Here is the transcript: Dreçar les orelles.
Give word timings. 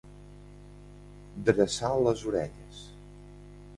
Dreçar 1.49 1.91
les 2.07 2.25
orelles. 2.33 2.85